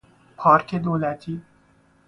[0.37, 1.41] پارک دولتی